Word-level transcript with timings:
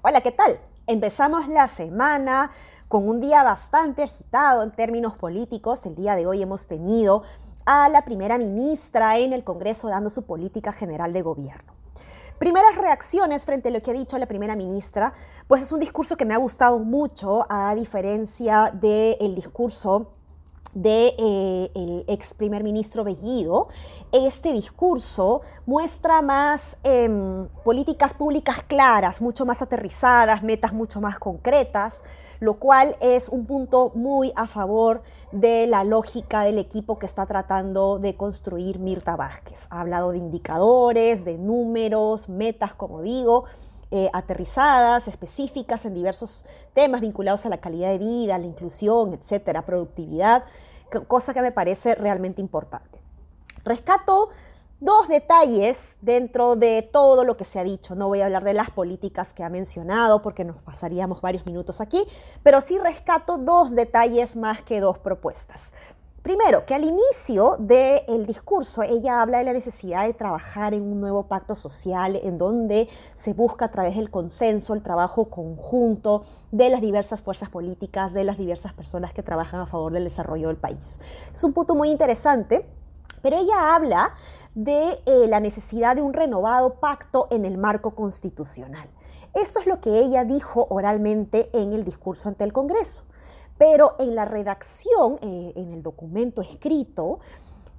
Hola, 0.00 0.20
¿qué 0.20 0.30
tal? 0.30 0.60
Empezamos 0.86 1.48
la 1.48 1.66
semana 1.66 2.52
con 2.86 3.08
un 3.08 3.20
día 3.20 3.42
bastante 3.42 4.04
agitado 4.04 4.62
en 4.62 4.70
términos 4.70 5.16
políticos. 5.16 5.84
El 5.86 5.96
día 5.96 6.14
de 6.14 6.24
hoy 6.24 6.40
hemos 6.40 6.68
tenido 6.68 7.24
a 7.66 7.88
la 7.88 8.04
primera 8.04 8.38
ministra 8.38 9.18
en 9.18 9.32
el 9.32 9.42
Congreso 9.42 9.88
dando 9.88 10.08
su 10.08 10.24
política 10.24 10.70
general 10.70 11.12
de 11.12 11.22
gobierno. 11.22 11.72
Primeras 12.38 12.76
reacciones 12.76 13.44
frente 13.44 13.70
a 13.70 13.72
lo 13.72 13.82
que 13.82 13.90
ha 13.90 13.94
dicho 13.94 14.16
la 14.18 14.26
primera 14.26 14.54
ministra, 14.54 15.14
pues 15.48 15.62
es 15.62 15.72
un 15.72 15.80
discurso 15.80 16.16
que 16.16 16.24
me 16.24 16.34
ha 16.34 16.38
gustado 16.38 16.78
mucho, 16.78 17.44
a 17.48 17.74
diferencia 17.74 18.70
del 18.72 19.34
discurso 19.34 19.98
del 19.98 20.17
de, 20.74 21.14
eh, 21.18 22.04
ex 22.06 22.34
primer 22.34 22.62
ministro 22.62 23.04
Bellido, 23.04 23.68
este 24.12 24.52
discurso 24.52 25.42
muestra 25.66 26.22
más 26.22 26.78
eh, 26.84 27.08
políticas 27.64 28.14
públicas 28.14 28.62
claras, 28.66 29.20
mucho 29.20 29.44
más 29.46 29.62
aterrizadas, 29.62 30.42
metas 30.42 30.72
mucho 30.72 31.00
más 31.00 31.18
concretas, 31.18 32.02
lo 32.40 32.54
cual 32.54 32.96
es 33.00 33.28
un 33.28 33.46
punto 33.46 33.92
muy 33.94 34.32
a 34.36 34.46
favor 34.46 35.02
de 35.32 35.66
la 35.66 35.84
lógica 35.84 36.42
del 36.42 36.58
equipo 36.58 36.98
que 36.98 37.06
está 37.06 37.26
tratando 37.26 37.98
de 37.98 38.16
construir 38.16 38.78
Mirta 38.78 39.16
Vázquez. 39.16 39.66
Ha 39.70 39.80
hablado 39.80 40.12
de 40.12 40.18
indicadores, 40.18 41.24
de 41.24 41.36
números, 41.36 42.28
metas, 42.28 42.74
como 42.74 43.02
digo, 43.02 43.44
eh, 43.90 44.10
aterrizadas, 44.12 45.08
específicas 45.08 45.84
en 45.84 45.94
diversos 45.94 46.44
temas 46.74 47.00
vinculados 47.00 47.46
a 47.46 47.48
la 47.48 47.58
calidad 47.58 47.90
de 47.90 47.98
vida, 47.98 48.38
la 48.38 48.46
inclusión, 48.46 49.14
etcétera, 49.14 49.64
productividad, 49.64 50.44
cosa 51.06 51.32
que 51.32 51.42
me 51.42 51.52
parece 51.52 51.94
realmente 51.94 52.40
importante. 52.40 53.00
Rescato 53.64 54.30
dos 54.80 55.08
detalles 55.08 55.96
dentro 56.00 56.54
de 56.54 56.88
todo 56.92 57.24
lo 57.24 57.36
que 57.36 57.44
se 57.44 57.58
ha 57.58 57.64
dicho. 57.64 57.94
No 57.94 58.08
voy 58.08 58.20
a 58.20 58.26
hablar 58.26 58.44
de 58.44 58.54
las 58.54 58.70
políticas 58.70 59.34
que 59.34 59.42
ha 59.42 59.48
mencionado 59.48 60.22
porque 60.22 60.44
nos 60.44 60.56
pasaríamos 60.62 61.20
varios 61.20 61.44
minutos 61.46 61.80
aquí, 61.80 62.06
pero 62.42 62.60
sí 62.60 62.78
rescato 62.78 63.38
dos 63.38 63.74
detalles 63.74 64.36
más 64.36 64.62
que 64.62 64.80
dos 64.80 64.98
propuestas. 64.98 65.72
Primero, 66.22 66.66
que 66.66 66.74
al 66.74 66.84
inicio 66.84 67.56
del 67.60 68.26
discurso 68.26 68.82
ella 68.82 69.22
habla 69.22 69.38
de 69.38 69.44
la 69.44 69.52
necesidad 69.52 70.04
de 70.04 70.14
trabajar 70.14 70.74
en 70.74 70.82
un 70.82 71.00
nuevo 71.00 71.28
pacto 71.28 71.54
social 71.54 72.16
en 72.16 72.38
donde 72.38 72.88
se 73.14 73.34
busca 73.34 73.66
a 73.66 73.70
través 73.70 73.96
del 73.96 74.10
consenso, 74.10 74.74
el 74.74 74.82
trabajo 74.82 75.30
conjunto 75.30 76.24
de 76.50 76.70
las 76.70 76.80
diversas 76.80 77.20
fuerzas 77.20 77.50
políticas, 77.50 78.12
de 78.12 78.24
las 78.24 78.36
diversas 78.36 78.72
personas 78.72 79.12
que 79.12 79.22
trabajan 79.22 79.60
a 79.60 79.66
favor 79.66 79.92
del 79.92 80.04
desarrollo 80.04 80.48
del 80.48 80.56
país. 80.56 81.00
Es 81.32 81.44
un 81.44 81.52
punto 81.52 81.76
muy 81.76 81.88
interesante, 81.88 82.68
pero 83.22 83.38
ella 83.38 83.74
habla 83.74 84.14
de 84.56 85.00
eh, 85.06 85.28
la 85.28 85.38
necesidad 85.38 85.94
de 85.94 86.02
un 86.02 86.12
renovado 86.12 86.74
pacto 86.74 87.28
en 87.30 87.44
el 87.44 87.58
marco 87.58 87.92
constitucional. 87.92 88.88
Eso 89.34 89.60
es 89.60 89.66
lo 89.66 89.80
que 89.80 90.00
ella 90.00 90.24
dijo 90.24 90.66
oralmente 90.68 91.48
en 91.52 91.72
el 91.72 91.84
discurso 91.84 92.28
ante 92.28 92.42
el 92.42 92.52
Congreso 92.52 93.04
pero 93.58 93.96
en 93.98 94.14
la 94.14 94.24
redacción, 94.24 95.18
eh, 95.20 95.52
en 95.56 95.72
el 95.72 95.82
documento 95.82 96.40
escrito, 96.40 97.18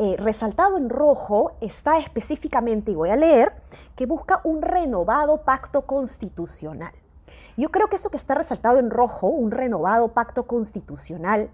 eh, 0.00 0.16
resaltado 0.18 0.76
en 0.76 0.90
rojo, 0.90 1.52
está 1.60 1.98
específicamente, 1.98 2.90
y 2.90 2.94
voy 2.94 3.10
a 3.10 3.16
leer, 3.16 3.52
que 3.96 4.06
busca 4.06 4.40
un 4.44 4.62
renovado 4.62 5.42
pacto 5.42 5.86
constitucional. 5.86 6.92
Yo 7.56 7.70
creo 7.70 7.88
que 7.88 7.96
eso 7.96 8.10
que 8.10 8.16
está 8.16 8.34
resaltado 8.34 8.78
en 8.78 8.90
rojo, 8.90 9.26
un 9.26 9.50
renovado 9.50 10.08
pacto 10.12 10.46
constitucional, 10.46 11.50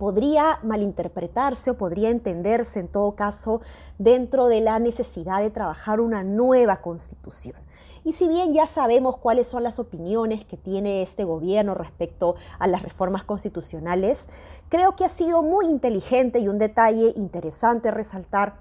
podría 0.00 0.60
malinterpretarse 0.62 1.72
o 1.72 1.76
podría 1.76 2.08
entenderse 2.08 2.80
en 2.80 2.88
todo 2.88 3.14
caso 3.14 3.60
dentro 3.98 4.48
de 4.48 4.62
la 4.62 4.78
necesidad 4.78 5.42
de 5.42 5.50
trabajar 5.50 6.00
una 6.00 6.24
nueva 6.24 6.80
constitución. 6.80 7.56
Y 8.02 8.12
si 8.12 8.26
bien 8.26 8.54
ya 8.54 8.66
sabemos 8.66 9.18
cuáles 9.18 9.46
son 9.48 9.62
las 9.62 9.78
opiniones 9.78 10.46
que 10.46 10.56
tiene 10.56 11.02
este 11.02 11.24
gobierno 11.24 11.74
respecto 11.74 12.36
a 12.58 12.66
las 12.66 12.82
reformas 12.82 13.24
constitucionales, 13.24 14.26
creo 14.70 14.96
que 14.96 15.04
ha 15.04 15.10
sido 15.10 15.42
muy 15.42 15.66
inteligente 15.66 16.38
y 16.38 16.48
un 16.48 16.58
detalle 16.58 17.12
interesante 17.16 17.90
resaltar 17.90 18.54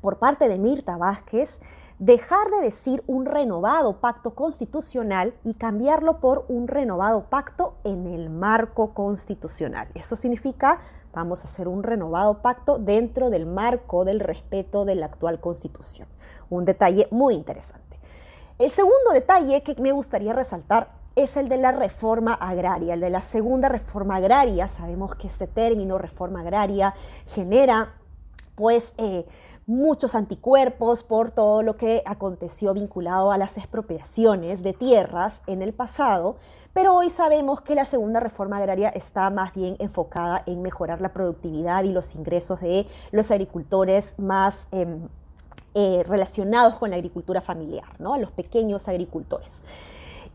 por 0.00 0.18
parte 0.18 0.48
de 0.48 0.58
Mirta 0.58 0.96
Vázquez 0.96 1.60
dejar 1.98 2.50
de 2.50 2.60
decir 2.60 3.02
un 3.06 3.24
renovado 3.24 4.00
pacto 4.00 4.34
constitucional 4.34 5.34
y 5.44 5.54
cambiarlo 5.54 6.20
por 6.20 6.44
un 6.48 6.68
renovado 6.68 7.24
pacto 7.24 7.76
en 7.84 8.06
el 8.06 8.28
marco 8.30 8.92
constitucional. 8.92 9.88
Eso 9.94 10.16
significa 10.16 10.80
vamos 11.16 11.42
a 11.42 11.48
hacer 11.48 11.66
un 11.66 11.82
renovado 11.82 12.42
pacto 12.42 12.78
dentro 12.78 13.30
del 13.30 13.46
marco 13.46 14.04
del 14.04 14.20
respeto 14.20 14.84
de 14.84 14.94
la 14.96 15.06
actual 15.06 15.40
constitución. 15.40 16.06
Un 16.50 16.66
detalle 16.66 17.08
muy 17.10 17.34
interesante. 17.34 17.98
El 18.58 18.70
segundo 18.70 19.12
detalle 19.12 19.62
que 19.62 19.74
me 19.80 19.92
gustaría 19.92 20.34
resaltar 20.34 20.90
es 21.16 21.38
el 21.38 21.48
de 21.48 21.56
la 21.56 21.72
reforma 21.72 22.34
agraria, 22.34 22.92
el 22.92 23.00
de 23.00 23.08
la 23.08 23.22
segunda 23.22 23.70
reforma 23.70 24.16
agraria. 24.16 24.68
Sabemos 24.68 25.14
que 25.14 25.28
este 25.28 25.46
término, 25.46 25.96
reforma 25.96 26.40
agraria, 26.40 26.94
genera 27.24 27.94
pues 28.54 28.94
eh, 28.98 29.26
muchos 29.66 30.14
anticuerpos 30.14 31.02
por 31.02 31.32
todo 31.32 31.62
lo 31.62 31.76
que 31.76 32.02
aconteció 32.06 32.72
vinculado 32.72 33.32
a 33.32 33.38
las 33.38 33.58
expropiaciones 33.58 34.62
de 34.62 34.72
tierras 34.72 35.42
en 35.48 35.60
el 35.60 35.74
pasado, 35.74 36.36
pero 36.72 36.94
hoy 36.94 37.10
sabemos 37.10 37.60
que 37.60 37.74
la 37.74 37.84
segunda 37.84 38.20
reforma 38.20 38.58
agraria 38.58 38.88
está 38.90 39.28
más 39.30 39.52
bien 39.54 39.76
enfocada 39.80 40.44
en 40.46 40.62
mejorar 40.62 41.00
la 41.00 41.12
productividad 41.12 41.82
y 41.82 41.92
los 41.92 42.14
ingresos 42.14 42.60
de 42.60 42.86
los 43.10 43.30
agricultores 43.30 44.14
más... 44.18 44.68
Em, 44.70 45.08
eh, 45.78 46.02
relacionados 46.08 46.76
con 46.76 46.88
la 46.88 46.96
agricultura 46.96 47.42
familiar, 47.42 47.84
¿no? 47.98 48.14
a 48.14 48.18
los 48.18 48.30
pequeños 48.30 48.88
agricultores. 48.88 49.62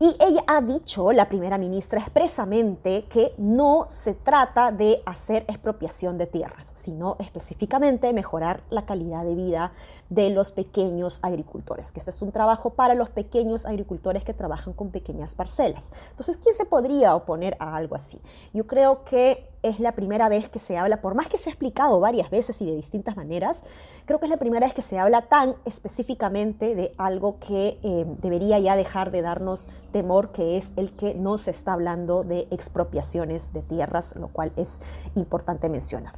Y 0.00 0.16
ella 0.20 0.42
ha 0.46 0.60
dicho, 0.60 1.12
la 1.12 1.28
primera 1.28 1.58
ministra, 1.58 2.00
expresamente 2.00 3.04
que 3.04 3.34
no 3.38 3.86
se 3.88 4.14
trata 4.14 4.72
de 4.72 5.02
hacer 5.06 5.44
expropiación 5.48 6.18
de 6.18 6.26
tierras, 6.26 6.72
sino 6.74 7.16
específicamente 7.18 8.12
mejorar 8.12 8.62
la 8.70 8.84
calidad 8.84 9.24
de 9.24 9.34
vida 9.34 9.72
de 10.10 10.30
los 10.30 10.52
pequeños 10.52 11.18
agricultores, 11.22 11.92
que 11.92 12.00
esto 12.00 12.10
es 12.10 12.22
un 12.22 12.32
trabajo 12.32 12.70
para 12.70 12.94
los 12.94 13.10
pequeños 13.10 13.66
agricultores 13.66 14.24
que 14.24 14.34
trabajan 14.34 14.72
con 14.72 14.90
pequeñas 14.90 15.34
parcelas. 15.34 15.92
Entonces, 16.10 16.38
¿quién 16.38 16.54
se 16.54 16.64
podría 16.64 17.14
oponer 17.14 17.56
a 17.60 17.76
algo 17.76 17.94
así? 17.94 18.20
Yo 18.52 18.66
creo 18.66 19.04
que 19.04 19.51
es 19.62 19.80
la 19.80 19.92
primera 19.92 20.28
vez 20.28 20.48
que 20.48 20.58
se 20.58 20.76
habla, 20.76 21.00
por 21.00 21.14
más 21.14 21.28
que 21.28 21.38
se 21.38 21.48
ha 21.48 21.52
explicado 21.52 22.00
varias 22.00 22.30
veces 22.30 22.60
y 22.60 22.66
de 22.66 22.74
distintas 22.74 23.16
maneras, 23.16 23.62
creo 24.04 24.18
que 24.18 24.26
es 24.26 24.30
la 24.30 24.36
primera 24.36 24.66
vez 24.66 24.74
que 24.74 24.82
se 24.82 24.98
habla 24.98 25.22
tan 25.22 25.54
específicamente 25.64 26.74
de 26.74 26.92
algo 26.98 27.38
que 27.38 27.78
eh, 27.82 28.04
debería 28.20 28.58
ya 28.58 28.76
dejar 28.76 29.10
de 29.10 29.22
darnos 29.22 29.68
temor, 29.92 30.32
que 30.32 30.56
es 30.56 30.72
el 30.76 30.90
que 30.92 31.14
no 31.14 31.38
se 31.38 31.52
está 31.52 31.72
hablando 31.74 32.24
de 32.24 32.48
expropiaciones 32.50 33.52
de 33.52 33.62
tierras, 33.62 34.16
lo 34.16 34.28
cual 34.28 34.52
es 34.56 34.80
importante 35.14 35.68
mencionar. 35.68 36.14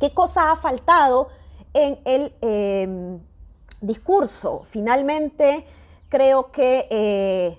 ¿Qué 0.00 0.12
cosa 0.14 0.50
ha 0.50 0.56
faltado 0.56 1.28
en 1.74 1.98
el 2.04 2.32
em, 2.40 3.20
discurso? 3.80 4.62
Finalmente, 4.64 5.64
creo 6.08 6.50
que 6.50 6.88
eh, 6.90 7.58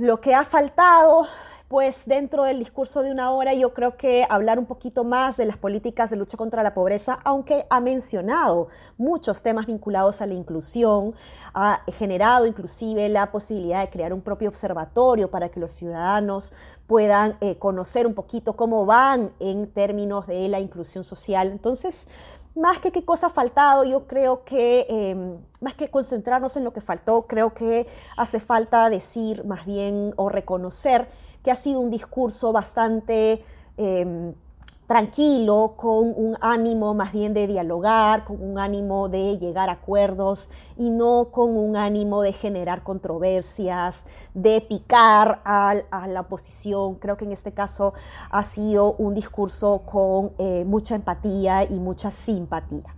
lo 0.00 0.18
que 0.22 0.34
ha 0.34 0.44
faltado 0.44 1.26
pues 1.68 2.04
dentro 2.06 2.44
del 2.44 2.58
discurso 2.58 3.02
de 3.02 3.12
una 3.12 3.30
hora 3.30 3.54
yo 3.54 3.74
creo 3.74 3.96
que 3.96 4.26
hablar 4.28 4.58
un 4.58 4.64
poquito 4.64 5.04
más 5.04 5.36
de 5.36 5.44
las 5.44 5.56
políticas 5.56 6.10
de 6.10 6.16
lucha 6.16 6.36
contra 6.36 6.64
la 6.64 6.74
pobreza, 6.74 7.20
aunque 7.22 7.66
ha 7.70 7.80
mencionado 7.80 8.68
muchos 8.96 9.42
temas 9.42 9.66
vinculados 9.66 10.20
a 10.20 10.26
la 10.26 10.34
inclusión, 10.34 11.14
ha 11.54 11.82
generado 11.86 12.46
inclusive 12.46 13.08
la 13.08 13.30
posibilidad 13.30 13.82
de 13.82 13.90
crear 13.90 14.12
un 14.12 14.22
propio 14.22 14.48
observatorio 14.48 15.30
para 15.30 15.50
que 15.50 15.60
los 15.60 15.70
ciudadanos 15.70 16.52
puedan 16.88 17.36
eh, 17.40 17.56
conocer 17.56 18.06
un 18.06 18.14
poquito 18.14 18.56
cómo 18.56 18.86
van 18.86 19.30
en 19.38 19.70
términos 19.70 20.26
de 20.26 20.48
la 20.48 20.58
inclusión 20.58 21.04
social. 21.04 21.52
Entonces, 21.52 22.08
más 22.54 22.78
que 22.80 22.90
qué 22.90 23.04
cosa 23.04 23.28
ha 23.28 23.30
faltado, 23.30 23.84
yo 23.84 24.06
creo 24.06 24.44
que, 24.44 24.86
em, 24.88 25.38
más 25.60 25.74
que 25.74 25.88
concentrarnos 25.88 26.56
en 26.56 26.64
lo 26.64 26.72
que 26.72 26.80
faltó, 26.80 27.22
creo 27.26 27.54
que 27.54 27.86
hace 28.16 28.40
falta 28.40 28.90
decir 28.90 29.44
más 29.44 29.64
bien 29.66 30.12
o 30.16 30.28
reconocer 30.28 31.08
que 31.42 31.50
ha 31.50 31.54
sido 31.54 31.80
un 31.80 31.90
discurso 31.90 32.52
bastante 32.52 33.44
em, 33.76 34.34
tranquilo, 34.90 35.74
con 35.76 36.12
un 36.16 36.36
ánimo 36.40 36.94
más 36.94 37.12
bien 37.12 37.32
de 37.32 37.46
dialogar, 37.46 38.24
con 38.24 38.42
un 38.42 38.58
ánimo 38.58 39.08
de 39.08 39.38
llegar 39.38 39.68
a 39.68 39.74
acuerdos 39.74 40.50
y 40.76 40.90
no 40.90 41.28
con 41.30 41.56
un 41.56 41.76
ánimo 41.76 42.22
de 42.22 42.32
generar 42.32 42.82
controversias, 42.82 44.02
de 44.34 44.60
picar 44.60 45.42
a, 45.44 45.76
la 46.08 46.22
oposición. 46.22 46.96
Creo 46.96 47.16
que 47.16 47.24
en 47.24 47.30
este 47.30 47.52
caso 47.52 47.94
ha 48.32 48.42
sido 48.42 48.94
un 48.94 49.14
discurso 49.14 49.82
con 49.86 50.32
eh, 50.38 50.64
mucha 50.66 50.96
empatía 50.96 51.62
y 51.62 51.78
mucha 51.78 52.10
simpatía. 52.10 52.92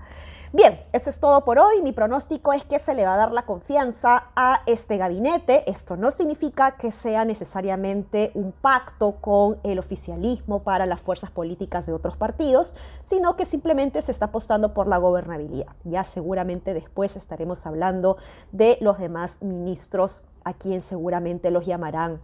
Bien, 0.54 0.84
eso 0.92 1.08
es 1.08 1.18
todo 1.18 1.46
por 1.46 1.58
hoy. 1.58 1.80
Mi 1.80 1.92
pronóstico 1.92 2.52
es 2.52 2.62
que 2.66 2.78
se 2.78 2.92
le 2.92 3.06
va 3.06 3.14
a 3.14 3.16
dar 3.16 3.32
la 3.32 3.46
confianza 3.46 4.24
a 4.36 4.60
este 4.66 4.98
gabinete. 4.98 5.68
Esto 5.70 5.96
no 5.96 6.10
significa 6.10 6.72
que 6.72 6.92
sea 6.92 7.24
necesariamente 7.24 8.32
un 8.34 8.52
pacto 8.52 9.12
con 9.12 9.56
el 9.64 9.78
oficialismo 9.78 10.62
para 10.62 10.84
las 10.84 11.00
fuerzas 11.00 11.30
políticas 11.30 11.86
de 11.86 11.94
otros 11.94 12.18
partidos, 12.18 12.76
sino 13.00 13.34
que 13.34 13.46
simplemente 13.46 14.02
se 14.02 14.12
está 14.12 14.26
apostando 14.26 14.74
por 14.74 14.88
la 14.88 14.98
gobernabilidad. 14.98 15.72
Ya 15.84 16.04
seguramente 16.04 16.74
después 16.74 17.16
estaremos 17.16 17.64
hablando 17.64 18.18
de 18.50 18.76
los 18.82 18.98
demás 18.98 19.40
ministros 19.40 20.20
a 20.44 20.52
quien 20.52 20.82
seguramente 20.82 21.50
los 21.50 21.64
llamarán 21.64 22.20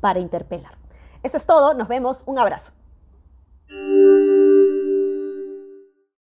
para 0.00 0.20
interpelar. 0.20 0.78
Eso 1.24 1.36
es 1.36 1.46
todo, 1.46 1.74
nos 1.74 1.88
vemos, 1.88 2.22
un 2.26 2.38
abrazo. 2.38 2.72